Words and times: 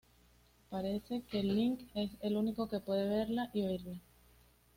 Parece 0.71 1.21
que 1.29 1.43
Link 1.43 1.81
es 1.93 2.09
el 2.21 2.35
único 2.35 2.67
que 2.67 2.79
puede 2.79 3.07
verla 3.07 3.51
y 3.53 3.61
oírla... 3.65 3.99